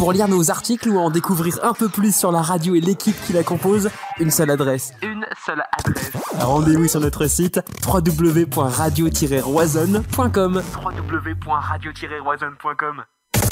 Pour 0.00 0.12
lire 0.12 0.28
nos 0.28 0.50
articles 0.50 0.88
ou 0.88 0.98
en 0.98 1.10
découvrir 1.10 1.58
un 1.62 1.74
peu 1.74 1.90
plus 1.90 2.16
sur 2.16 2.32
la 2.32 2.40
radio 2.40 2.74
et 2.74 2.80
l'équipe 2.80 3.14
qui 3.26 3.34
la 3.34 3.42
compose, 3.42 3.90
une 4.18 4.30
seule 4.30 4.48
adresse. 4.48 4.94
Une 5.02 5.26
seule 5.44 5.62
adresse. 5.78 6.10
Rendez-vous 6.38 6.88
sur 6.88 7.00
notre 7.00 7.26
site 7.26 7.60
www.radio-roisonne.com. 7.86 10.62
www.radio-roisonne.com. 10.82 13.04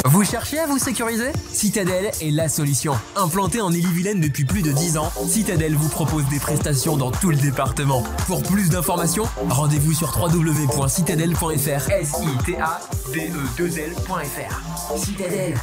Vous 0.05 0.25
cherchez 0.25 0.59
à 0.59 0.67
vous 0.67 0.79
sécuriser? 0.79 1.33
Citadel 1.53 2.11
est 2.21 2.31
la 2.31 2.49
solution. 2.49 2.95
Implanté 3.17 3.61
en 3.61 3.73
Ille-et-Vilaine 3.73 4.21
depuis 4.21 4.45
plus 4.45 4.63
de 4.63 4.73
10 4.73 4.97
ans, 4.97 5.13
Citadel 5.27 5.75
vous 5.75 5.89
propose 5.89 6.25
des 6.29 6.39
prestations 6.39 6.97
dans 6.97 7.11
tout 7.11 7.31
le 7.31 7.37
département. 7.37 8.03
Pour 8.27 8.43
plus 8.43 8.71
d'informations, 8.71 9.25
rendez-vous 9.49 9.93
sur 9.93 10.17
www.citadel.fr. 10.17 11.91
s 11.91 12.13
i 12.23 12.45
t 12.45 12.57
a 12.59 12.81
d 13.13 13.31
e 13.35 13.49
2 13.57 13.67
lfr 13.67 14.97
Citadel. 14.97 15.55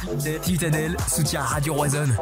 Citadel 0.42 0.96
soutient 1.08 1.42
Radio 1.42 1.74
Roisonne. 1.74 2.16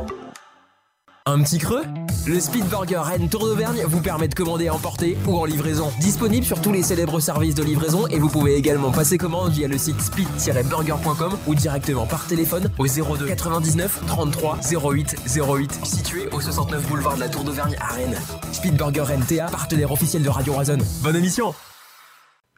Un 1.26 1.42
petit 1.42 1.56
creux 1.56 1.84
Le 2.26 2.38
Speed 2.38 2.66
Burger 2.66 2.98
Rennes 2.98 3.30
Tour 3.30 3.46
d'Auvergne 3.46 3.82
vous 3.86 4.02
permet 4.02 4.28
de 4.28 4.34
commander 4.34 4.68
à 4.68 4.74
emporter 4.74 5.16
ou 5.26 5.38
en 5.38 5.46
livraison. 5.46 5.90
Disponible 5.98 6.44
sur 6.44 6.60
tous 6.60 6.70
les 6.70 6.82
célèbres 6.82 7.18
services 7.18 7.54
de 7.54 7.62
livraison 7.62 8.06
et 8.08 8.18
vous 8.18 8.28
pouvez 8.28 8.56
également 8.56 8.92
passer 8.92 9.16
commande 9.16 9.50
via 9.50 9.66
le 9.66 9.78
site 9.78 10.02
speed-burger.com 10.02 11.38
ou 11.46 11.54
directement 11.54 12.04
par 12.04 12.26
téléphone 12.26 12.70
au 12.76 12.86
02 12.86 13.24
99 13.24 14.02
33 14.06 14.58
08 14.70 15.16
08 15.34 15.80
situé 15.86 16.28
au 16.30 16.42
69 16.42 16.86
boulevard 16.88 17.14
de 17.14 17.20
la 17.20 17.30
Tour 17.30 17.44
d'Auvergne 17.44 17.76
à 17.80 17.94
Rennes. 17.94 18.20
Speed 18.52 18.76
Burger 18.76 19.04
Rennes 19.04 19.24
TA, 19.26 19.46
partenaire 19.46 19.92
officiel 19.92 20.22
de 20.22 20.28
Radio 20.28 20.52
Roisonne. 20.52 20.84
Bonne 21.02 21.16
émission 21.16 21.54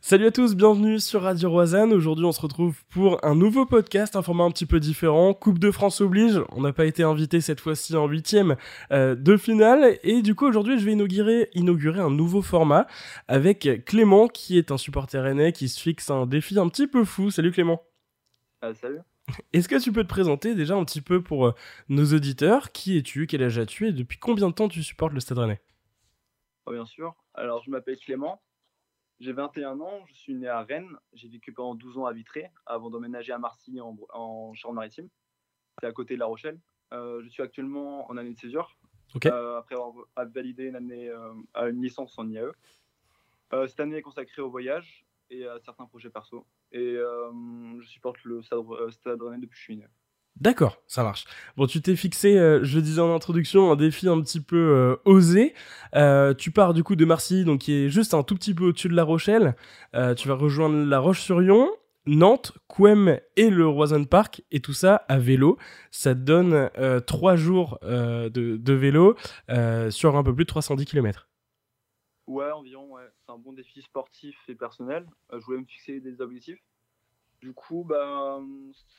Salut 0.09 0.27
à 0.27 0.30
tous, 0.30 0.55
bienvenue 0.55 1.01
sur 1.01 1.23
Radio 1.23 1.51
Roisanne. 1.51 1.92
Aujourd'hui, 1.92 2.24
on 2.24 2.30
se 2.30 2.41
retrouve 2.41 2.84
pour 2.91 3.19
un 3.24 3.34
nouveau 3.34 3.66
podcast, 3.66 4.14
un 4.14 4.23
format 4.23 4.45
un 4.45 4.52
petit 4.52 4.64
peu 4.64 4.78
différent. 4.78 5.34
Coupe 5.34 5.59
de 5.59 5.73
France 5.73 6.01
oblige. 6.01 6.41
On 6.52 6.60
n'a 6.60 6.73
pas 6.73 6.87
été 6.87 7.02
invité 7.02 7.41
cette 7.41 7.59
fois-ci 7.59 7.97
en 7.97 8.06
huitième 8.06 8.55
euh, 8.92 9.16
de 9.16 9.36
finale. 9.36 9.98
Et 10.05 10.22
du 10.22 10.36
coup, 10.36 10.47
aujourd'hui, 10.47 10.78
je 10.78 10.84
vais 10.84 10.92
inaugurer, 10.92 11.50
inaugurer 11.55 11.98
un 11.98 12.12
nouveau 12.12 12.41
format 12.41 12.86
avec 13.27 13.84
Clément, 13.84 14.28
qui 14.28 14.58
est 14.58 14.70
un 14.70 14.78
supporter 14.78 15.20
rennais 15.20 15.53
qui 15.53 15.69
se 15.69 15.81
fixe 15.81 16.09
un 16.09 16.25
défi 16.25 16.56
un 16.56 16.69
petit 16.69 16.86
peu 16.86 17.05
fou. 17.05 17.33
Salut 17.33 17.50
Clément. 17.50 17.83
Euh, 18.62 18.75
salut. 18.75 19.00
Est-ce 19.53 19.69
que 19.69 19.83
tu 19.83 19.91
peux 19.91 20.05
te 20.05 20.09
présenter 20.09 20.55
déjà 20.55 20.77
un 20.77 20.84
petit 20.84 21.00
peu 21.00 21.20
pour 21.20 21.48
euh, 21.48 21.55
nos 21.88 22.14
auditeurs? 22.14 22.70
Qui 22.70 22.97
es-tu? 22.97 23.27
Quel 23.27 23.42
âge 23.42 23.59
as-tu? 23.59 23.88
Et 23.88 23.92
depuis 23.92 24.19
combien 24.19 24.50
de 24.50 24.55
temps 24.55 24.69
tu 24.69 24.84
supportes 24.84 25.14
le 25.14 25.19
Stade 25.19 25.38
Rennais? 25.38 25.61
Oh, 26.64 26.70
Bien 26.70 26.86
sûr. 26.86 27.16
Alors, 27.34 27.61
je 27.64 27.72
m'appelle 27.72 27.98
Clément. 27.98 28.41
J'ai 29.19 29.33
21 29.33 29.81
ans, 29.81 30.05
je 30.06 30.14
suis 30.14 30.34
né 30.34 30.47
à 30.47 30.62
Rennes. 30.62 30.97
J'ai 31.14 31.28
vécu 31.28 31.53
pendant 31.53 31.75
12 31.75 31.98
ans 31.98 32.06
à 32.06 32.12
Vitré 32.12 32.50
avant 32.67 32.91
d'emménager 32.91 33.33
à 33.33 33.39
Marcy 33.39 33.81
en, 33.81 33.97
en 34.12 34.53
Charente-Maritime. 34.55 35.09
C'est 35.81 35.86
à 35.86 35.92
côté 35.92 36.14
de 36.14 36.20
La 36.20 36.27
Rochelle. 36.27 36.61
Euh, 36.92 37.22
je 37.22 37.28
suis 37.28 37.42
actuellement 37.42 38.11
en 38.11 38.17
année 38.17 38.34
de 38.34 38.39
césure. 38.39 38.77
Euh, 39.25 39.59
après 39.59 39.75
avoir 39.75 39.94
validé 40.34 40.64
une 40.64 40.77
année 40.77 41.09
euh, 41.09 41.33
à 41.55 41.69
une 41.69 41.81
licence 41.81 42.19
en 42.19 42.28
IAE. 42.28 42.53
cette 43.67 43.81
année 43.81 43.97
est 43.97 44.03
consacrée 44.03 44.42
au 44.42 44.50
voyage 44.50 45.06
et 45.31 45.47
à 45.47 45.59
certains 45.61 45.87
projets 45.87 46.11
perso. 46.11 46.47
Et 46.72 46.97
je 46.97 47.87
supporte 47.87 48.22
le 48.25 48.42
Stade, 48.42 48.61
Stade 48.91 49.22
Rennais 49.22 49.39
depuis 49.39 49.55
que 49.55 49.59
je 49.59 49.62
suis 49.62 49.77
né. 49.77 49.87
D'accord, 50.41 50.83
ça 50.87 51.03
marche. 51.03 51.25
Bon, 51.56 51.67
tu 51.67 51.81
t'es 51.81 51.97
fixé, 51.97 52.37
euh, 52.37 52.61
je 52.62 52.79
disais 52.79 53.01
en 53.01 53.15
introduction, 53.15 53.73
un 53.73 53.77
défi 53.77 54.06
un 54.06 54.20
petit 54.20 54.41
peu 54.41 54.56
euh, 54.56 54.97
osé. 55.06 55.55
Euh, 55.95 56.34
tu 56.34 56.51
pars 56.51 56.75
du 56.75 56.84
coup 56.84 56.95
de 56.95 57.06
Marcy, 57.06 57.45
donc 57.45 57.61
qui 57.62 57.73
est 57.73 57.89
juste 57.89 58.12
un 58.12 58.23
tout 58.23 58.34
petit 58.34 58.53
peu 58.53 58.65
au-dessus 58.65 58.89
de 58.89 58.95
La 58.95 59.05
Rochelle. 59.05 59.56
tu 60.17 60.28
vas 60.28 60.34
rejoindre 60.34 60.84
La 60.84 60.98
Roche-sur-Yon, 60.98 61.70
Nantes, 62.05 62.53
Couem 62.69 63.19
et 63.37 63.48
le 63.48 63.67
Roison 63.67 64.05
Park, 64.05 64.43
et 64.51 64.61
tout 64.61 64.75
ça 64.75 64.97
à 65.09 65.19
vélo. 65.19 65.56
Ça 65.91 66.15
te 66.15 66.20
donne 66.20 66.71
trois 67.06 67.37
jours 67.37 67.78
de, 67.83 68.28
de, 68.28 68.73
vélo 68.75 69.17
sur 69.89 70.17
un 70.17 70.23
peu 70.23 70.34
plus 70.34 70.45
de 70.45 70.48
310 70.48 70.84
km. 70.84 71.28
Ouais, 72.27 72.50
environ, 72.50 72.93
ouais. 72.93 73.09
C'est 73.25 73.33
un 73.33 73.39
bon 73.39 73.55
défi 73.55 73.81
sportif 73.81 74.37
et 74.49 74.55
personnel. 74.55 75.06
je 75.33 75.39
voulais 75.39 75.60
me 75.60 75.65
fixer 75.65 76.00
des 76.00 76.21
objectifs. 76.21 76.60
Du 77.47 77.53
coup, 77.53 77.84
bah, 77.84 78.41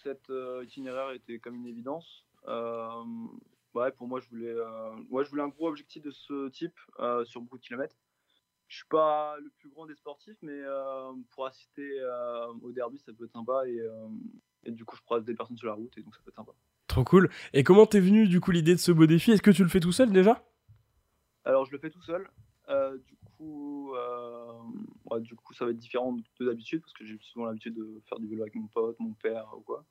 cet 0.04 0.30
euh, 0.30 0.64
itinéraire 0.64 1.12
était 1.12 1.38
comme 1.38 1.56
une 1.56 1.68
évidence. 1.68 2.24
Euh, 2.48 3.04
ouais, 3.74 3.92
pour 3.92 4.08
moi, 4.08 4.22
je 4.22 4.30
voulais, 4.30 4.54
euh, 4.54 4.96
ouais, 5.10 5.26
je 5.26 5.30
voulais 5.30 5.44
un 5.44 5.50
gros 5.50 5.68
objectif 5.68 6.02
de 6.02 6.12
ce 6.12 6.48
type 6.48 6.80
sur 7.26 7.42
beaucoup 7.42 7.58
de 7.58 7.62
kilomètres. 7.62 7.98
Je 8.70 8.78
suis 8.78 8.88
pas 8.88 9.36
le 9.44 9.50
plus 9.60 9.68
grand 9.68 9.86
des 9.86 9.96
sportifs, 9.96 10.38
mais 10.42 10.62
pour 11.32 11.46
assister 11.46 12.02
au 12.62 12.72
derby, 12.72 12.98
ça 13.00 13.12
peut 13.12 13.26
être 13.26 13.34
sympa. 13.34 13.68
Et, 13.68 13.82
et, 14.64 14.72
du 14.72 14.86
coup, 14.86 14.96
je 14.96 15.02
croise 15.02 15.26
des 15.26 15.36
personnes 15.36 15.58
sur 15.58 15.68
la 15.68 15.74
route, 15.74 15.98
et 15.98 16.02
donc 16.02 16.16
ça 16.16 16.22
peut 16.24 16.30
être 16.30 16.38
sympa. 16.38 16.54
Trop 16.88 17.04
cool. 17.04 17.30
Et 17.52 17.66
comment 17.66 17.86
t'es 17.86 18.00
venu 18.00 18.30
du 18.30 18.40
coup 18.40 18.52
l'idée 18.52 18.76
de 18.76 18.80
ce 18.80 18.94
beau 18.94 19.08
défi? 19.08 19.34
Est-ce 19.34 19.42
que 19.42 19.52
tu 19.52 19.64
le 19.64 19.70
fais 19.70 19.82
tout 19.82 19.92
seul 19.92 20.14
déjà? 20.14 20.42
Alors, 21.44 21.66
je 21.66 21.74
le 21.74 21.80
fais 21.80 21.90
tout 21.90 22.02
seul. 22.02 22.30
du 22.70 23.16
coup, 23.36 23.94
euh, 25.12 25.20
du 25.20 25.36
coup, 25.36 25.54
ça 25.54 25.66
va 25.66 25.72
être 25.72 25.78
différent 25.78 26.14
de 26.14 26.46
d'habitude 26.46 26.82
parce 26.82 26.94
que 26.94 27.06
j'ai 27.06 27.18
souvent 27.22 27.46
l'habitude 27.46 27.76
de 27.76 28.02
faire 28.08 28.20
du 28.20 28.28
vélo 28.28 28.42
avec 28.44 28.56
mon 28.56 28.68
pote, 28.68 28.98
mon 29.00 29.14
père 29.14 29.48
ou 29.56 29.62
quoi. 29.62 29.86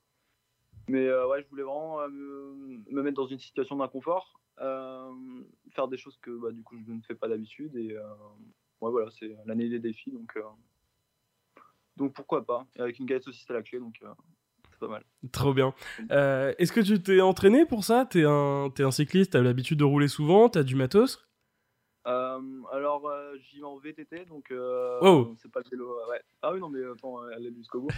Mais 0.88 1.06
euh, 1.06 1.26
ouais, 1.26 1.42
je 1.42 1.48
voulais 1.48 1.62
vraiment 1.62 2.00
euh, 2.00 2.08
me, 2.08 3.02
mettre 3.02 3.16
dans 3.16 3.26
une 3.26 3.38
situation 3.38 3.76
d'inconfort, 3.76 4.40
faire 4.58 5.88
des 5.88 5.96
choses 5.96 6.18
que 6.22 6.30
bah, 6.30 6.52
du 6.52 6.62
coup 6.62 6.76
je 6.78 6.92
ne 6.92 7.00
fais 7.02 7.14
pas 7.14 7.28
d'habitude 7.28 7.76
et 7.76 7.94
ouais, 7.94 8.90
voilà, 8.90 9.10
c'est 9.10 9.36
l'année 9.44 9.68
des 9.68 9.78
défis 9.78 10.10
donc 10.10 10.38
donc 11.96 12.14
pourquoi 12.14 12.44
pas 12.46 12.66
avec 12.78 12.98
une 12.98 13.04
galette 13.04 13.28
aussi 13.28 13.44
à 13.50 13.52
la 13.52 13.62
clé 13.62 13.78
donc 13.78 14.02
c'est 14.70 14.78
pas 14.78 14.88
mal. 14.88 15.04
Trop 15.30 15.52
bien. 15.52 15.74
Est-ce 16.08 16.72
que 16.72 16.80
tu 16.80 17.02
t'es 17.02 17.20
entraîné 17.20 17.66
pour 17.66 17.84
ça? 17.84 18.06
T'es 18.06 18.20
es 18.20 18.24
un 18.24 18.90
cycliste, 18.90 19.32
t'as 19.32 19.42
l'habitude 19.42 19.78
de 19.78 19.84
rouler 19.84 20.08
souvent, 20.08 20.48
t'as 20.48 20.62
du 20.62 20.74
matos? 20.74 21.26
Euh, 22.06 22.62
alors, 22.72 23.08
euh, 23.08 23.36
j'y 23.38 23.58
vais 23.58 23.64
en 23.64 23.76
VTT, 23.78 24.26
donc 24.26 24.50
euh, 24.50 25.34
c'est 25.38 25.50
pas 25.50 25.60
le 25.64 25.70
vélo. 25.70 25.98
Ouais. 26.08 26.20
Ah 26.42 26.52
oui, 26.52 26.60
non, 26.60 26.68
mais 26.68 26.84
attends, 26.84 27.20
aller 27.22 27.52
jusqu'au 27.54 27.80
bout. 27.80 27.90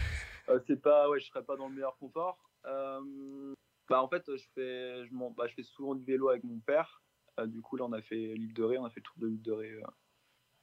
c'est 0.66 0.80
pas, 0.80 1.08
ouais, 1.10 1.20
je 1.20 1.26
serais 1.26 1.42
pas 1.42 1.56
dans 1.56 1.68
le 1.68 1.74
meilleur 1.74 1.96
confort. 1.98 2.38
bah, 2.64 4.02
en 4.02 4.08
fait, 4.08 4.24
je 4.26 4.44
fais, 4.54 5.04
je, 5.04 5.10
bah, 5.36 5.46
je 5.46 5.54
fais 5.54 5.62
souvent 5.62 5.94
du 5.94 6.04
vélo 6.04 6.28
avec 6.30 6.44
mon 6.44 6.58
père. 6.60 7.02
du 7.46 7.60
coup, 7.60 7.76
là, 7.76 7.84
on 7.84 7.92
a 7.92 8.02
fait 8.02 8.34
l'île 8.34 8.54
de 8.54 8.62
Ré, 8.62 8.78
on 8.78 8.84
a 8.84 8.90
fait 8.90 9.00
le 9.00 9.04
tour 9.04 9.16
de 9.18 9.26
l'île 9.26 9.42
de 9.42 9.52
Ré 9.52 9.80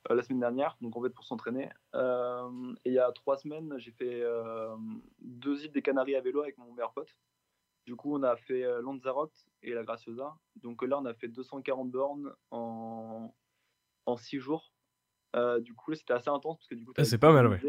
la 0.08 0.22
semaine 0.22 0.42
dernière, 0.42 0.78
donc 0.82 0.96
en 0.96 1.02
fait 1.02 1.10
pour 1.10 1.26
s'entraîner. 1.26 1.70
et 1.94 2.90
il 2.90 2.94
y 2.94 3.00
a 3.00 3.12
trois 3.12 3.38
semaines, 3.38 3.76
j'ai 3.78 3.92
fait 3.92 4.24
deux 5.20 5.66
îles 5.66 5.72
des 5.72 5.82
Canaries 5.82 6.16
à 6.16 6.22
vélo 6.22 6.42
avec 6.42 6.58
mon 6.58 6.72
meilleur 6.74 6.94
pote. 6.94 7.16
Du 7.85 7.96
coup, 7.96 8.16
on 8.16 8.23
a 8.23 8.35
fait 8.35 8.63
euh, 8.63 8.81
Lanzarote 8.81 9.46
et 9.62 9.73
la 9.73 9.84
Graciosa. 9.84 10.35
Donc 10.56 10.81
là, 10.84 11.00
on 11.00 11.06
a 11.06 11.13
fait 11.13 11.28
240 11.28 11.91
bornes 11.91 12.34
en, 12.50 13.34
en 14.07 14.18
6 14.18 14.40
jours. 14.40 14.73
Euh, 15.35 15.59
du 15.59 15.75
coup, 15.75 15.94
c'était 15.94 16.13
assez 16.13 16.29
intense 16.29 16.57
parce 16.57 16.68
que 16.68 16.75
du 16.75 16.85
coup, 16.85 16.94
ah, 16.97 17.03
c'est 17.03 17.19
pas 17.19 17.31
mal, 17.31 17.47
ouais. 17.47 17.62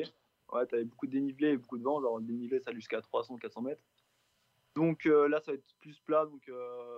Ouais, 0.52 0.66
t'avais 0.66 0.84
beaucoup 0.84 1.06
de 1.06 1.12
dénivelé 1.12 1.48
et 1.48 1.56
beaucoup 1.56 1.76
de 1.76 1.82
vent. 1.82 2.00
Genre, 2.00 2.18
le 2.18 2.24
dénivelé, 2.24 2.60
ça 2.60 2.72
jusqu'à 2.72 3.00
300-400 3.00 3.62
mètres. 3.62 3.82
Donc 4.74 5.06
euh, 5.06 5.26
là, 5.28 5.40
ça 5.40 5.52
va 5.52 5.56
être 5.56 5.74
plus 5.80 5.98
plat, 6.00 6.26
donc 6.26 6.50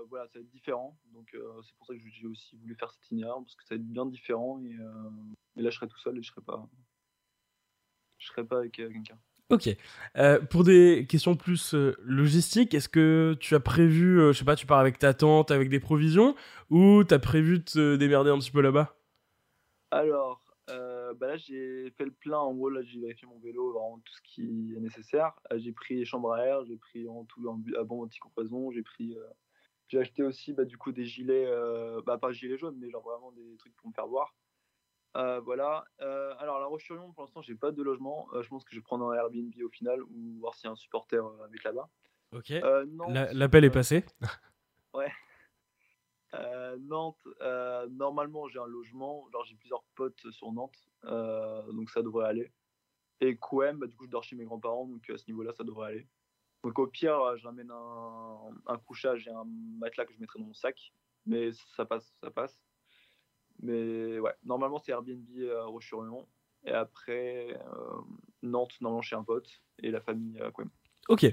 voilà, 0.09 0.27
ça 0.27 0.39
va 0.39 0.41
être 0.41 0.51
différent. 0.51 0.99
Donc 1.13 1.29
c'est 1.63 1.75
pour 1.77 1.87
ça 1.87 1.95
que 1.95 2.01
j'ai 2.01 2.27
aussi 2.27 2.57
voulu 2.57 2.75
faire 2.75 2.91
cet 2.91 3.05
itinéraire 3.07 3.37
parce 3.37 3.55
que 3.55 3.65
ça 3.65 3.75
va 3.75 3.81
être 3.81 3.89
bien 3.89 4.05
différent. 4.05 4.61
Et, 4.65 4.77
et 5.57 5.63
là, 5.63 5.71
je 5.71 5.77
serai 5.77 5.87
tout 5.87 5.99
seul 5.99 6.19
et 6.19 6.23
je 6.23 6.31
serai 6.31 6.43
pas, 6.43 6.69
je 8.19 8.27
serai 8.27 8.45
pas 8.45 8.59
avec 8.59 8.73
quelqu'un. 8.73 9.19
Ok. 9.51 9.71
Euh, 10.17 10.41
pour 10.41 10.63
des 10.63 11.07
questions 11.09 11.35
plus 11.35 11.75
euh, 11.75 11.97
logistiques, 12.03 12.75
est-ce 12.75 12.89
que 12.91 13.35
tu 13.41 13.55
as 13.55 13.61
prévu, 13.61 14.21
euh, 14.21 14.33
je 14.35 14.39
sais 14.39 14.45
pas, 14.45 14.57
tu 14.57 14.67
pars 14.67 14.79
avec 14.79 14.99
ta 14.99 15.15
tante, 15.15 15.51
avec 15.51 15.71
des 15.71 15.81
provisions, 15.81 16.35
ou 16.69 17.03
tu 17.03 17.15
as 17.15 17.19
prévu 17.19 17.61
de 17.61 17.65
te 17.65 17.97
démerder 17.97 18.31
un 18.31 18.39
petit 18.39 18.51
peu 18.51 18.61
là-bas? 18.61 18.95
Alors, 19.91 20.43
bah 20.67 21.27
là 21.27 21.37
j'ai 21.39 21.91
fait 21.97 22.05
le 22.05 22.11
plein, 22.11 22.37
en 22.37 22.53
gros 22.55 22.69
là 22.69 22.83
j'ai 22.83 23.01
vérifié 23.01 23.27
mon 23.27 23.39
vélo, 23.39 23.73
vraiment 23.73 23.99
tout 24.05 24.13
ce 24.13 24.21
qui 24.23 24.75
est 24.77 24.81
nécessaire. 24.81 25.33
j'ai 25.57 25.73
pris 25.73 25.97
les 25.97 26.05
chambres 26.05 26.35
à 26.35 26.45
air, 26.45 26.65
j'ai 26.67 26.77
pris 26.77 27.09
en 27.09 27.25
tout 27.25 27.43
un 27.49 27.85
bon 27.85 28.05
anti-compression, 28.05 28.71
j'ai 28.71 28.83
pris... 28.83 29.17
j'ai 29.89 29.99
acheté 29.99 30.23
aussi 30.23 30.53
bah, 30.53 30.67
du 30.67 30.77
coup 30.77 30.93
des 30.93 31.07
gilets, 31.07 31.51
bah 32.05 32.19
pas 32.19 32.33
gilets 32.33 32.59
jaunes, 32.59 32.77
mais 32.79 32.91
genre 32.91 33.03
vraiment 33.03 33.33
des 33.33 33.57
trucs 33.57 33.75
pour 33.77 33.89
me 33.89 33.95
faire 33.95 34.07
voir. 34.07 34.35
Euh, 35.17 35.41
voilà. 35.41 35.85
Euh, 36.01 36.35
alors, 36.39 36.61
La 36.61 36.67
Roche-sur-Yon, 36.67 37.13
pour 37.13 37.23
l'instant, 37.23 37.43
j'ai 37.43 37.55
pas 37.55 37.73
de 37.73 37.83
logement. 37.83 38.29
Euh, 38.35 38.43
je 38.43 38.49
pense 38.49 38.65
que 38.65 38.71
je 38.71 38.77
vais 38.77 38.83
prendre 38.83 39.11
un 39.11 39.15
Airbnb 39.15 39.53
au 39.65 39.69
final 39.69 40.03
ou 40.03 40.39
voir 40.39 40.55
s'il 40.55 40.67
y 40.67 40.69
a 40.69 40.73
un 40.73 40.77
supporter 40.77 41.25
avec 41.45 41.65
là-bas. 41.65 41.89
Ok. 42.33 42.53
L'appel 43.33 43.65
est 43.65 43.71
passé. 43.71 44.05
ouais. 44.95 45.11
Nantes, 46.81 47.27
normalement, 47.91 48.49
j'ai 48.49 48.59
un 48.59 48.67
logement. 48.67 49.29
Genre, 49.33 49.45
j'ai 49.45 49.57
plusieurs 49.57 49.83
potes 49.95 50.31
sur 50.31 50.53
Nantes, 50.53 50.89
donc 51.03 51.91
ça 51.91 52.03
devrait 52.03 52.29
aller. 52.29 52.53
Et 53.21 53.37
Couem, 53.37 53.79
bah, 53.79 53.87
du 53.87 53.97
coup, 53.97 54.05
je 54.05 54.11
dors 54.11 54.23
chez 54.23 54.37
mes 54.37 54.45
grands-parents, 54.45 54.87
donc 54.87 55.09
à 55.11 55.19
ce 55.19 55.25
niveau-là, 55.27 55.53
ça 55.53 55.65
devrait 55.65 55.89
aller. 55.89 56.09
Donc, 56.63 56.79
au 56.79 56.87
pire, 56.87 57.37
je 57.37 57.47
ramène 57.47 57.71
un, 57.71 58.51
un 58.67 58.79
couchage 58.79 59.27
et 59.27 59.31
un 59.31 59.45
matelas 59.79 60.05
que 60.05 60.13
je 60.13 60.21
mettrai 60.21 60.39
dans 60.39 60.45
mon 60.45 60.55
sac, 60.55 60.93
mais 61.27 61.51
ça 61.77 61.85
passe, 61.85 62.15
ça 62.23 62.31
passe. 62.31 62.61
Mais 63.63 64.19
ouais, 64.19 64.35
normalement, 64.45 64.79
c'est 64.79 64.93
Airbnb 64.93 65.29
à 65.57 65.65
Roche-sur-Yon. 65.65 66.27
Et 66.65 66.73
après, 66.73 67.49
euh, 67.55 68.01
Nantes, 68.43 68.75
normalement, 68.81 69.03
chez 69.03 69.17
un 69.17 69.25
pote. 69.25 69.49
Et 69.83 69.91
la 69.91 70.01
famille, 70.01 70.41
quoi. 70.55 70.65
Ok, 71.09 71.25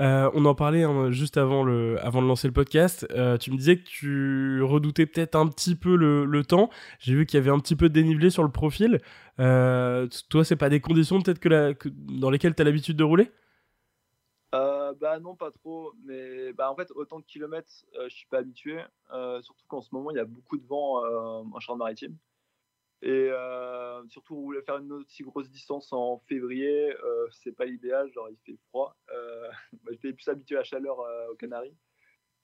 euh, 0.00 0.28
on 0.34 0.44
en 0.44 0.56
parlait 0.56 0.82
hein, 0.82 1.12
juste 1.12 1.36
avant, 1.36 1.62
le, 1.62 2.04
avant 2.04 2.20
de 2.20 2.26
lancer 2.26 2.48
le 2.48 2.52
podcast. 2.52 3.06
Euh, 3.12 3.38
tu 3.38 3.52
me 3.52 3.56
disais 3.56 3.76
que 3.76 3.84
tu 3.84 4.60
redoutais 4.60 5.06
peut-être 5.06 5.36
un 5.36 5.46
petit 5.46 5.76
peu 5.76 5.94
le, 5.94 6.42
temps. 6.42 6.68
J'ai 6.98 7.14
vu 7.14 7.26
qu'il 7.26 7.38
y 7.38 7.40
avait 7.40 7.50
un 7.50 7.60
petit 7.60 7.76
peu 7.76 7.88
de 7.88 7.94
dénivelé 7.94 8.30
sur 8.30 8.42
le 8.42 8.50
profil. 8.50 8.98
Euh, 9.38 10.08
toi, 10.30 10.44
c'est 10.44 10.56
pas 10.56 10.68
des 10.68 10.80
conditions 10.80 11.20
peut-être 11.20 11.38
que, 11.38 11.88
dans 11.88 12.28
lesquelles 12.28 12.56
tu 12.56 12.62
as 12.62 12.64
l'habitude 12.64 12.96
de 12.96 13.04
rouler? 13.04 13.30
Bah 14.52 15.18
non, 15.20 15.36
pas 15.36 15.50
trop. 15.50 15.92
Mais 16.04 16.52
bah, 16.52 16.70
en 16.70 16.76
fait, 16.76 16.90
autant 16.92 17.20
de 17.20 17.24
kilomètres, 17.24 17.70
je 17.94 18.14
suis 18.14 18.26
pas 18.26 18.38
habitué. 18.38 18.82
surtout 19.42 19.66
qu'en 19.68 19.80
ce 19.82 19.94
moment, 19.94 20.10
il 20.10 20.16
y 20.16 20.20
a 20.20 20.24
beaucoup 20.24 20.58
de 20.58 20.66
vent 20.66 21.04
en 21.04 21.60
Charente-Maritime. 21.60 22.16
Et 23.02 23.30
euh, 23.30 24.06
surtout, 24.08 24.54
faire 24.66 24.76
une 24.76 24.92
aussi 24.92 25.22
grosse 25.22 25.48
distance 25.48 25.90
en 25.92 26.18
février, 26.28 26.94
euh, 27.02 27.26
c'est 27.30 27.52
pas 27.52 27.64
l'idéal. 27.64 28.12
Genre, 28.12 28.28
il 28.28 28.36
fait 28.44 28.58
froid. 28.68 28.94
Euh, 29.10 29.50
J'étais 29.90 30.12
plus 30.12 30.28
habitué 30.28 30.56
à 30.56 30.58
la 30.58 30.64
chaleur 30.64 31.00
euh, 31.00 31.28
aux 31.30 31.36
Canaries. 31.36 31.76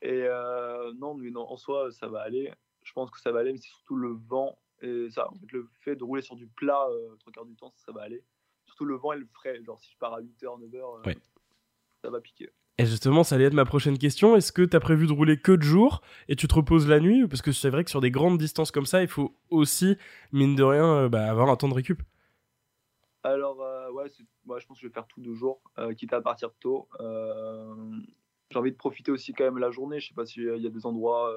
Et 0.00 0.22
euh, 0.24 0.92
non, 0.94 1.14
mais 1.14 1.30
non, 1.30 1.50
en 1.50 1.56
soi, 1.56 1.90
ça 1.90 2.08
va 2.08 2.22
aller. 2.22 2.52
Je 2.82 2.92
pense 2.92 3.10
que 3.10 3.20
ça 3.20 3.32
va 3.32 3.40
aller, 3.40 3.52
mais 3.52 3.58
c'est 3.58 3.68
surtout 3.68 3.96
le 3.96 4.12
vent. 4.12 4.58
Et 4.80 5.10
ça, 5.10 5.28
en 5.30 5.34
fait, 5.34 5.52
le 5.52 5.68
fait 5.80 5.96
de 5.96 6.04
rouler 6.04 6.22
sur 6.22 6.36
du 6.36 6.46
plat 6.46 6.88
trois 7.18 7.32
quarts 7.32 7.46
du 7.46 7.56
temps, 7.56 7.72
ça, 7.76 7.92
va 7.92 8.02
aller. 8.02 8.24
Surtout 8.66 8.84
le 8.86 8.96
vent 8.96 9.12
et 9.12 9.18
le 9.18 9.26
frais. 9.26 9.62
Genre, 9.62 9.78
si 9.80 9.90
je 9.92 9.98
pars 9.98 10.14
à 10.14 10.22
8h, 10.22 10.70
9h, 10.70 11.06
ouais. 11.06 11.18
Ça 12.06 12.12
va 12.12 12.20
piquer. 12.20 12.50
Et 12.78 12.86
justement, 12.86 13.24
ça 13.24 13.34
allait 13.34 13.46
être 13.46 13.54
ma 13.54 13.64
prochaine 13.64 13.98
question. 13.98 14.36
Est-ce 14.36 14.52
que 14.52 14.62
tu 14.62 14.76
as 14.76 14.80
prévu 14.80 15.06
de 15.08 15.12
rouler 15.12 15.38
que 15.38 15.52
de 15.52 15.62
jour 15.62 16.02
et 16.28 16.36
tu 16.36 16.46
te 16.46 16.54
reposes 16.54 16.86
la 16.86 17.00
nuit? 17.00 17.26
Parce 17.26 17.42
que 17.42 17.50
c'est 17.50 17.70
vrai 17.70 17.82
que 17.82 17.90
sur 17.90 18.00
des 18.00 18.12
grandes 18.12 18.38
distances 18.38 18.70
comme 18.70 18.86
ça, 18.86 19.02
il 19.02 19.08
faut 19.08 19.34
aussi, 19.50 19.96
mine 20.30 20.54
de 20.54 20.62
rien, 20.62 20.84
euh, 20.84 21.08
bah, 21.08 21.28
avoir 21.28 21.48
un 21.48 21.56
temps 21.56 21.68
de 21.68 21.74
récup. 21.74 22.00
Alors, 23.24 23.60
euh, 23.60 23.90
ouais, 23.90 24.08
je 24.08 24.66
pense 24.66 24.76
que 24.78 24.82
je 24.82 24.86
vais 24.86 24.92
faire 24.92 25.06
tout 25.08 25.20
de 25.20 25.32
jour, 25.34 25.60
euh, 25.78 25.94
quitte 25.94 26.12
à 26.12 26.20
partir 26.20 26.52
tôt. 26.60 26.88
J'ai 28.50 28.58
envie 28.58 28.70
de 28.70 28.76
profiter 28.76 29.10
aussi 29.10 29.32
quand 29.32 29.42
même 29.42 29.58
la 29.58 29.72
journée. 29.72 29.98
Je 29.98 30.08
sais 30.08 30.14
pas 30.14 30.24
s'il 30.24 30.44
y 30.44 30.66
a 30.66 30.70
des 30.70 30.86
endroits 30.86 31.34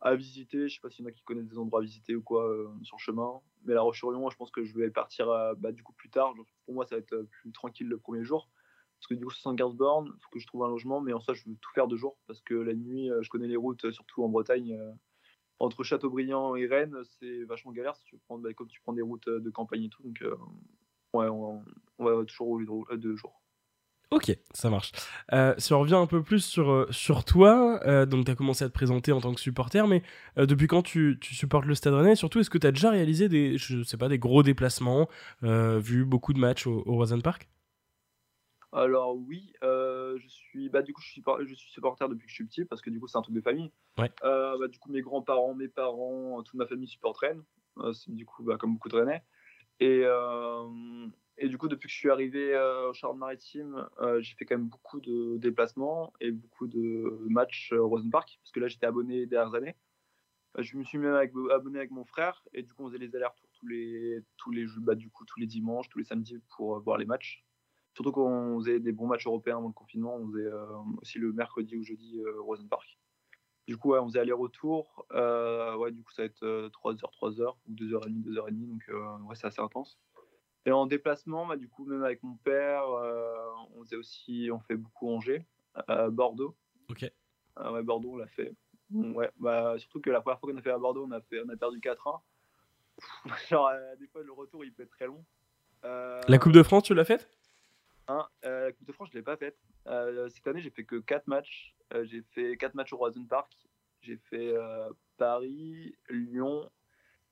à 0.00 0.16
visiter. 0.16 0.68
Je 0.68 0.74
sais 0.74 0.80
pas 0.80 0.90
s'il 0.90 1.04
y 1.04 1.06
en 1.06 1.10
a 1.10 1.12
qui 1.12 1.22
connaissent 1.22 1.46
des 1.46 1.58
endroits 1.58 1.78
à 1.78 1.82
visiter 1.84 2.16
ou 2.16 2.22
quoi 2.22 2.44
sur 2.82 2.96
le 2.96 3.00
chemin. 3.00 3.40
Mais 3.64 3.74
la 3.74 3.82
Roche-sur-Yon, 3.82 4.28
je 4.30 4.36
pense 4.36 4.50
que 4.50 4.64
je 4.64 4.76
vais 4.76 4.90
partir 4.90 5.26
bah, 5.58 5.70
du 5.70 5.84
coup 5.84 5.92
plus 5.92 6.10
tard. 6.10 6.34
Pour 6.64 6.74
moi, 6.74 6.84
ça 6.86 6.96
va 6.96 6.98
être 6.98 7.28
plus 7.30 7.52
tranquille 7.52 7.86
le 7.86 7.98
premier 7.98 8.24
jour 8.24 8.48
parce 9.04 9.18
que 9.18 9.20
du 9.20 9.26
coup 9.26 9.32
75 9.32 9.74
bornes, 9.74 10.06
il 10.16 10.22
faut 10.22 10.30
que 10.30 10.38
je 10.38 10.46
trouve 10.46 10.64
un 10.64 10.68
logement, 10.68 11.02
mais 11.02 11.12
en 11.12 11.20
soi 11.20 11.34
je 11.34 11.42
veux 11.46 11.54
tout 11.60 11.70
faire 11.74 11.88
de 11.88 11.96
jour 11.96 12.16
parce 12.26 12.40
que 12.40 12.54
la 12.54 12.72
nuit 12.72 13.10
euh, 13.10 13.20
je 13.22 13.28
connais 13.28 13.46
les 13.46 13.56
routes, 13.56 13.90
surtout 13.90 14.24
en 14.24 14.28
Bretagne. 14.30 14.78
Euh, 14.80 14.92
entre 15.60 15.84
Châteaubriand 15.84 16.56
et 16.56 16.66
Rennes, 16.66 16.96
c'est 17.18 17.44
vachement 17.44 17.70
galère 17.72 17.94
si 17.96 18.04
tu 18.04 18.16
prends, 18.16 18.38
bah, 18.38 18.52
comme 18.54 18.66
tu 18.66 18.80
prends 18.80 18.94
des 18.94 19.02
routes 19.02 19.28
euh, 19.28 19.40
de 19.40 19.50
campagne 19.50 19.84
et 19.84 19.88
tout. 19.90 20.02
Donc 20.02 20.24
ouais, 21.12 21.28
on, 21.28 21.62
va 21.98 22.24
toujours 22.24 22.46
rouler 22.46 22.66
de, 22.66 22.96
de 22.96 23.14
jour. 23.14 23.42
Ok, 24.10 24.36
ça 24.52 24.70
marche. 24.70 24.92
si 25.58 25.72
on 25.72 25.80
revient 25.80 25.94
un 25.94 26.06
peu 26.06 26.22
plus 26.22 26.44
sur, 26.44 26.86
sur 26.90 27.24
toi, 27.24 28.06
donc 28.06 28.26
tu 28.26 28.30
as 28.30 28.36
commencé 28.36 28.64
à 28.64 28.68
te 28.68 28.72
présenter 28.72 29.12
en 29.12 29.20
tant 29.20 29.34
que 29.34 29.40
supporter, 29.40 29.86
mais 29.88 30.02
depuis 30.36 30.66
quand 30.66 30.82
tu, 30.82 31.18
tu, 31.20 31.34
supportes 31.34 31.66
le 31.66 31.74
Stade 31.74 31.94
Rennais 31.94 32.14
surtout, 32.14 32.38
est-ce 32.38 32.50
que 32.50 32.58
tu 32.58 32.66
as 32.66 32.70
déjà 32.70 32.90
réalisé 32.90 33.28
des, 33.28 33.58
je 33.58 33.82
sais 33.82 33.96
pas, 33.96 34.08
des 34.08 34.18
gros 34.18 34.42
déplacements, 34.42 35.08
vu 35.42 36.04
beaucoup 36.04 36.32
de 36.32 36.38
matchs 36.38 36.66
au, 36.66 36.84
au 36.86 36.94
Rosen 36.94 37.22
Park 37.22 37.48
alors 38.74 39.16
oui, 39.16 39.52
euh, 39.62 40.18
je 40.18 40.26
suis, 40.26 40.68
bah 40.68 40.82
du 40.82 40.92
coup 40.92 41.00
je 41.00 41.08
suis, 41.08 41.22
je 41.46 41.54
suis 41.54 41.70
supporter 41.70 42.08
depuis 42.08 42.24
que 42.24 42.30
je 42.30 42.34
suis 42.34 42.44
petit 42.44 42.64
parce 42.64 42.82
que 42.82 42.90
du 42.90 42.98
coup 42.98 43.06
c'est 43.06 43.16
un 43.16 43.22
truc 43.22 43.34
de 43.34 43.40
famille. 43.40 43.70
Euh, 44.24 44.58
bah, 44.58 44.66
du 44.66 44.80
coup 44.80 44.90
mes 44.90 45.00
grands-parents, 45.00 45.54
mes 45.54 45.68
parents, 45.68 46.42
toute 46.42 46.54
ma 46.56 46.66
famille 46.66 46.88
supporte 46.88 47.18
Rennes. 47.18 47.44
Euh, 47.78 47.92
du 48.08 48.26
coup 48.26 48.42
bah, 48.42 48.56
comme 48.58 48.74
beaucoup 48.74 48.88
de 48.88 48.96
Rennais. 48.96 49.22
Et, 49.78 50.02
et 51.38 51.48
du 51.48 51.56
coup 51.56 51.68
depuis 51.68 51.86
que 51.86 51.92
je 51.92 51.98
suis 51.98 52.10
arrivé 52.10 52.56
au 52.88 52.92
Charles-Maritime, 52.94 53.88
j'ai 54.18 54.34
fait 54.34 54.44
quand 54.44 54.56
même 54.56 54.68
beaucoup 54.68 55.00
de 55.00 55.36
déplacements 55.38 56.12
et 56.20 56.32
beaucoup 56.32 56.66
de 56.66 57.18
matchs 57.28 57.72
au 57.72 57.88
Rosen 57.88 58.10
Park 58.10 58.38
parce 58.42 58.50
que 58.50 58.60
là 58.60 58.66
j'étais 58.66 58.86
abonné 58.86 59.18
les 59.18 59.26
dernières 59.26 59.54
années. 59.54 59.76
Je 60.58 60.76
me 60.76 60.84
suis 60.84 60.98
même 60.98 61.14
abonné 61.14 61.78
avec 61.78 61.90
mon 61.90 62.04
frère 62.04 62.44
et 62.52 62.62
du 62.62 62.72
coup 62.72 62.84
on 62.84 62.88
faisait 62.88 62.98
les 62.98 63.14
allers-retours 63.14 63.48
tous 63.58 63.66
les 63.66 64.20
tous 64.36 64.50
les 64.50 64.66
bah, 64.78 64.94
du 64.94 65.10
coup 65.10 65.24
tous 65.24 65.38
les 65.38 65.46
dimanches, 65.46 65.88
tous 65.88 65.98
les 65.98 66.04
samedis 66.04 66.38
pour 66.56 66.80
voir 66.80 66.98
les 66.98 67.06
matchs. 67.06 67.44
Surtout 67.94 68.10
quand 68.10 68.26
on 68.26 68.58
faisait 68.58 68.80
des 68.80 68.90
bons 68.90 69.06
matchs 69.06 69.26
européens 69.26 69.58
avant 69.58 69.68
le 69.68 69.72
confinement, 69.72 70.16
on 70.16 70.26
faisait 70.26 70.46
euh, 70.46 70.66
aussi 71.00 71.18
le 71.18 71.32
mercredi 71.32 71.76
ou 71.76 71.84
jeudi 71.84 72.20
euh, 72.20 72.40
Rosen 72.40 72.68
Park. 72.68 72.98
Du 73.68 73.76
coup, 73.76 73.94
on 73.94 74.06
faisait 74.08 74.18
aller-retour. 74.18 75.06
Euh, 75.12 75.76
ouais, 75.76 75.92
du 75.92 76.02
coup, 76.02 76.12
ça 76.12 76.22
va 76.22 76.26
être 76.26 76.44
3h, 76.44 76.98
3h 76.98 77.54
ou 77.66 77.72
2h30, 77.72 78.22
2h30. 78.24 78.68
Donc, 78.68 79.28
ouais, 79.28 79.36
c'est 79.36 79.46
assez 79.46 79.60
intense. 79.60 79.98
Et 80.66 80.72
en 80.72 80.86
déplacement, 80.86 81.46
bah, 81.46 81.56
du 81.56 81.68
coup, 81.68 81.86
même 81.86 82.02
avec 82.02 82.22
mon 82.22 82.36
père, 82.36 82.84
on 83.74 83.84
faisait 83.84 83.96
aussi, 83.96 84.50
on 84.52 84.60
fait 84.60 84.76
beaucoup 84.76 85.08
Angers, 85.10 85.46
Bordeaux. 86.10 86.54
Ok. 86.90 87.10
ouais, 87.56 87.82
Bordeaux, 87.82 88.14
on 88.14 88.16
l'a 88.16 88.26
fait. 88.26 88.52
Ouais, 88.92 89.30
bah, 89.38 89.78
surtout 89.78 90.00
que 90.00 90.10
la 90.10 90.20
première 90.20 90.40
fois 90.40 90.50
qu'on 90.50 90.58
a 90.58 90.62
fait 90.62 90.70
à 90.70 90.78
Bordeaux, 90.78 91.06
on 91.08 91.12
a, 91.12 91.22
fait, 91.22 91.40
on 91.46 91.48
a 91.48 91.56
perdu 91.56 91.78
4-1. 91.78 92.20
Genre, 93.48 93.70
des 93.98 94.06
fois, 94.08 94.22
le 94.22 94.32
retour, 94.32 94.62
il 94.64 94.74
peut 94.74 94.82
être 94.82 94.90
très 94.90 95.06
long. 95.06 95.24
la 95.82 96.38
Coupe 96.38 96.52
de 96.52 96.62
France, 96.62 96.82
tu 96.82 96.94
l'as 96.94 97.06
faite? 97.06 97.30
Hein, 98.06 98.26
euh, 98.44 98.66
la 98.66 98.72
Coupe 98.72 98.86
de 98.86 98.92
France, 98.92 99.08
je 99.12 99.16
ne 99.16 99.20
l'ai 99.20 99.24
pas 99.24 99.36
faite. 99.36 99.56
Euh, 99.86 100.28
cette 100.28 100.46
année, 100.46 100.60
j'ai 100.60 100.70
fait 100.70 100.84
que 100.84 100.96
4 100.96 101.26
matchs. 101.26 101.74
Euh, 101.94 102.04
j'ai 102.04 102.22
fait 102.32 102.56
4 102.56 102.74
matchs 102.74 102.92
au 102.92 102.98
Roison 102.98 103.24
Park. 103.24 103.50
J'ai 104.02 104.18
fait 104.18 104.54
Paris, 105.16 105.96
Lyon, 106.10 106.68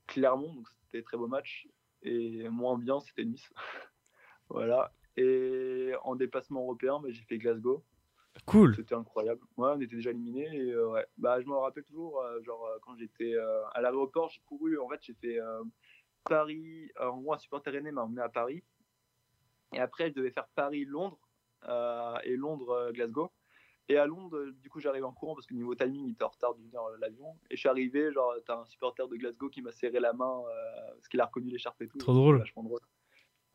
Clermont, 0.07 0.55
donc 0.55 0.67
c'était 0.71 1.03
très 1.03 1.19
beau 1.19 1.27
match. 1.27 1.69
Et 2.01 2.49
moins 2.49 2.79
bien, 2.79 2.99
c'était 3.01 3.27
Nice. 3.27 3.53
voilà. 4.49 4.91
Et 5.19 5.93
en 6.03 6.17
déplacement 6.17 6.63
européen, 6.63 6.99
bah, 6.99 7.11
j'ai 7.11 7.23
fait 7.25 7.37
Glasgow. 7.37 7.85
Cool. 8.47 8.75
C'était 8.75 8.95
incroyable. 8.95 9.43
Ouais, 9.59 9.73
on 9.75 9.81
était 9.83 9.97
déjà 9.97 10.11
éliminés. 10.13 10.49
Et, 10.51 10.75
ouais. 10.75 11.05
bah, 11.19 11.43
je 11.43 11.47
me 11.47 11.55
rappelle 11.55 11.85
toujours, 11.85 12.25
genre, 12.43 12.67
quand 12.81 12.97
j'étais 12.97 13.37
à 13.75 13.83
l'aéroport, 13.83 14.31
j'ai 14.31 14.41
couru. 14.47 14.79
En 14.79 14.89
fait, 14.89 15.01
j'ai 15.03 15.15
fait 15.15 15.39
Paris. 16.25 16.91
en 16.99 17.19
gros, 17.19 17.35
un 17.35 17.39
supporter 17.39 17.75
aîné 17.75 17.93
m'a 17.93 18.05
emmené 18.05 18.23
à 18.23 18.31
Paris. 18.31 18.65
Et 19.73 19.79
après, 19.79 20.09
je 20.09 20.15
devais 20.15 20.31
faire 20.31 20.47
Paris-Londres 20.55 21.19
euh, 21.69 22.17
et 22.25 22.37
Londres-Glasgow. 22.37 23.31
Et 23.89 23.97
à 23.97 24.07
Londres, 24.07 24.47
du 24.63 24.71
coup, 24.71 24.81
j'arrive 24.81 25.05
en 25.05 25.13
courant 25.13 25.35
parce 25.35 25.47
que 25.47 25.55
niveau 25.55 25.75
timing, 25.75 26.07
il 26.07 26.13
était 26.13 26.25
en 26.25 26.29
retard 26.29 26.55
d'une 26.55 26.75
heure 26.75 26.89
l'avion. 27.01 27.37
Et 27.51 27.57
je 27.57 27.61
suis 27.61 27.69
arrivé, 27.69 28.13
genre, 28.13 28.35
t'as 28.47 28.61
un 28.61 28.65
supporter 28.65 29.07
de 29.09 29.17
Glasgow 29.17 29.49
qui 29.49 29.61
m'a 29.61 29.73
serré 29.73 29.99
la 29.99 30.13
main 30.13 30.43
euh, 30.47 30.93
parce 30.95 31.09
qu'il 31.09 31.21
a 31.21 31.27
reconnu 31.27 31.51
l'écharpe 31.51 31.83
et 31.83 31.89
tout. 31.89 31.99
Trop 31.99 32.15
drôle. 32.15 32.39
Vachement 32.39 32.63
drôle. 32.63 32.81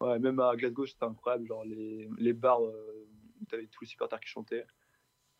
Ouais, 0.01 0.19
même 0.19 0.39
à 0.39 0.55
Glasgow, 0.55 0.85
c'était 0.85 1.05
incroyable. 1.05 1.47
Genre, 1.47 1.63
les, 1.63 2.09
les 2.17 2.33
bars 2.33 2.63
euh, 2.63 3.07
où 3.41 3.45
t'avais 3.45 3.67
tous 3.67 3.83
les 3.83 3.87
supporters 3.87 4.19
qui 4.19 4.29
chantaient. 4.29 4.65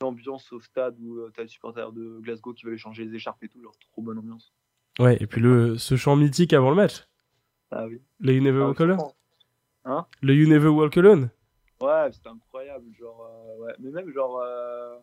L'ambiance 0.02 0.52
au 0.54 0.62
stade 0.62 0.98
où 1.00 1.30
t'as 1.32 1.42
les 1.42 1.48
supporters 1.48 1.92
de 1.92 2.20
Glasgow 2.20 2.54
qui 2.54 2.66
veulent 2.66 2.78
changer 2.78 3.04
les 3.04 3.16
écharpes 3.16 3.44
et 3.44 3.50
tout. 3.50 3.62
Genre, 3.62 3.76
trop 3.92 4.02
bonne 4.02 4.20
ambiance. 4.20 4.54
Ouais, 5.00 5.18
et 5.20 5.28
puis 5.28 5.42
le, 5.42 5.78
ce 5.78 5.96
chant 5.96 6.16
mythique 6.16 6.54
avant 6.54 6.70
le 6.70 6.76
match. 6.76 7.08
Ah 7.72 7.86
oui. 7.86 8.02
Les 8.20 8.40
Never 8.40 8.72
ah, 8.78 8.98
Hein 9.88 10.06
le 10.22 10.36
You 10.36 10.50
Never 10.50 10.68
Walk 10.68 10.98
Alone 10.98 11.30
Ouais, 11.80 12.12
c'était 12.12 12.28
incroyable. 12.30 12.94
Genre, 12.94 13.26
euh, 13.26 13.64
ouais. 13.64 13.74
Mais 13.80 13.92
même, 13.92 14.12
genre. 14.12 14.42
Euh... 14.42 14.98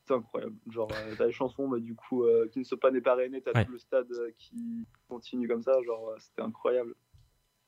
C'était 0.00 0.14
incroyable. 0.14 0.54
Genre, 0.70 0.88
euh, 0.92 1.14
t'as 1.16 1.26
les 1.26 1.32
chansons, 1.32 1.68
bah, 1.68 1.80
du 1.80 1.96
coup, 1.96 2.24
euh, 2.24 2.48
qui 2.48 2.60
ne 2.60 2.64
sont 2.64 2.76
pas 2.76 2.90
n'est 2.90 3.00
pas 3.00 3.16
René, 3.16 3.42
t'as 3.42 3.64
tout 3.64 3.72
le 3.72 3.78
stade 3.78 4.12
qui 4.36 4.86
continue 5.08 5.48
comme 5.48 5.62
ça. 5.62 5.72
Genre, 5.82 6.14
c'était 6.18 6.42
incroyable. 6.42 6.94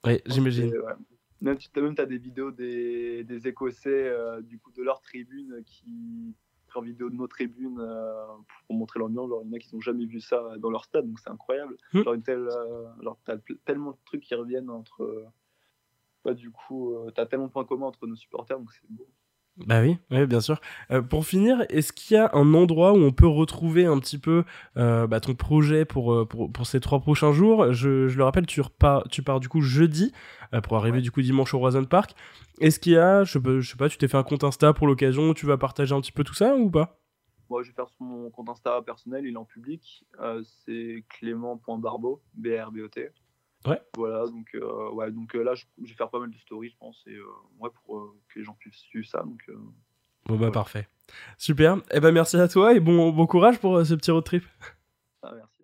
Ouais, 0.05 0.23
j'imagine. 0.26 0.73
Ouais. 0.79 0.93
Même, 1.40 1.59
tu 1.59 1.69
as, 1.75 1.81
même 1.81 1.95
as 1.99 2.07
des 2.07 2.19
vidéos 2.19 2.52
des, 2.52 3.25
des 3.25 3.49
Écossais, 3.49 4.14
du 4.43 4.59
coup, 4.59 4.71
de 4.73 4.83
leur 4.83 5.00
tribune 5.00 5.62
qui 5.64 6.35
en 6.77 6.83
vidéo 6.83 7.11
de 7.11 7.15
nos 7.15 7.27
tribunes 7.27 7.79
euh, 7.81 8.27
pour 8.67 8.77
montrer 8.77 8.99
l'ambiance. 8.99 9.29
Genre, 9.29 9.43
il 9.45 9.49
y 9.49 9.50
en 9.50 9.57
a 9.57 9.59
qui 9.59 9.75
n'ont 9.75 9.81
jamais 9.81 10.07
vu 10.07 10.21
ça 10.21 10.57
dans 10.59 10.71
leur 10.71 10.85
stade, 10.85 11.07
donc 11.07 11.19
c'est 11.19 11.31
incroyable. 11.31 11.77
Hmm. 11.93 12.03
Genre, 12.03 12.15
une 12.15 12.23
telle, 12.23 12.49
euh, 12.49 13.03
genre, 13.03 13.19
t'as 13.25 13.37
tellement 13.65 13.93
de 13.93 13.99
trucs 14.05 14.23
qui 14.23 14.35
reviennent 14.35 14.71
entre. 14.71 15.03
Euh, 15.03 15.27
bah, 16.25 16.35
du 16.35 16.50
coup, 16.50 16.95
t'as 17.15 17.25
tellement 17.25 17.47
de 17.47 17.53
points 17.53 17.65
communs 17.65 17.87
entre 17.87 18.07
nos 18.07 18.17
supporters, 18.17 18.59
donc 18.59 18.71
c'est 18.73 18.91
beau. 18.91 19.09
Bah 19.67 19.83
oui, 19.83 19.99
oui 20.11 20.26
bien 20.26 20.40
sûr. 20.40 20.61
Euh, 20.90 21.02
pour 21.02 21.26
finir, 21.26 21.64
est-ce 21.69 21.93
qu'il 21.93 22.17
y 22.17 22.21
a 22.21 22.31
un 22.35 22.55
endroit 22.55 22.93
où 22.93 22.97
on 22.97 23.12
peut 23.12 23.26
retrouver 23.26 23.85
un 23.85 23.99
petit 23.99 24.19
peu 24.19 24.45
euh, 24.76 25.07
bah, 25.07 25.21
ton 25.21 25.35
projet 25.35 25.85
pour, 25.85 26.12
euh, 26.12 26.26
pour, 26.26 26.50
pour, 26.50 26.67
ces 26.67 26.81
trois 26.81 27.00
prochains 27.00 27.33
jours? 27.33 27.73
Je, 27.73 28.09
je, 28.09 28.17
le 28.17 28.25
rappelle, 28.25 28.47
tu, 28.47 28.61
repars, 28.61 29.07
tu 29.09 29.23
pars 29.23 29.40
du 29.40 29.49
coup 29.49 29.61
jeudi 29.61 30.12
pour 30.64 30.76
arriver 30.76 31.00
du 31.00 31.11
coup 31.11 31.23
dimanche 31.23 31.55
au 31.55 31.59
Roison 31.59 31.85
Park. 31.85 32.14
Est-ce 32.61 32.81
qu'il 32.81 32.93
y 32.93 32.97
a, 32.97 33.25
je, 33.25 33.38
je 33.61 33.71
sais 33.71 33.76
pas, 33.76 33.88
tu 33.88 33.99
t'es 33.99 34.09
fait 34.09 34.17
un 34.17 34.23
compte 34.23 34.45
Insta 34.45 34.73
pour 34.73 34.87
l'occasion, 34.87 35.35
tu 35.35 35.47
vas 35.47 35.59
partager 35.59 35.95
un 35.95 36.00
petit 36.00 36.12
peu 36.12 36.25
tout 36.25 36.35
ça 36.35 36.57
ou 36.57 36.71
pas? 36.71 36.99
Moi, 37.49 37.62
je 37.62 37.69
vais 37.69 37.75
faire 37.75 37.88
sur 37.88 38.02
mon 38.02 38.31
compte 38.31 38.49
Insta 38.49 38.81
personnel, 38.83 39.26
il 39.26 39.35
est 39.35 39.37
en 39.37 39.45
public. 39.45 40.05
c'est 40.45 41.05
clément.barbeau, 41.09 42.23
B-R-B-O-T. 42.35 43.11
Ouais. 43.67 43.81
Voilà, 43.95 44.26
donc, 44.26 44.49
euh, 44.55 44.90
ouais, 44.90 45.11
donc 45.11 45.35
euh, 45.35 45.43
là, 45.43 45.55
je, 45.55 45.64
vais 45.79 45.93
faire 45.93 46.09
pas 46.09 46.19
mal 46.19 46.31
de 46.31 46.38
stories, 46.38 46.71
je 46.71 46.76
pense, 46.79 47.02
et, 47.07 47.14
euh, 47.14 47.25
ouais, 47.59 47.71
pour 47.85 48.14
que 48.29 48.38
les 48.38 48.45
gens 48.45 48.57
puissent 48.59 48.76
suivre 48.76 49.07
ça. 49.07 49.23
Donc, 49.23 49.43
bon, 50.26 50.37
bah, 50.37 50.50
parfait. 50.50 50.88
Super. 51.37 51.76
Et 51.76 51.97
eh 51.97 52.00
ben, 52.00 52.12
merci 52.12 52.37
à 52.37 52.49
toi 52.49 52.73
et 52.73 52.81
bon, 52.81 53.11
bon 53.11 53.26
courage 53.26 53.59
pour 53.59 53.85
ce 53.85 53.95
petit 53.95 54.11
road 54.11 54.25
trip. 54.25 54.45
Ah, 55.23 55.33
merci. 55.35 55.60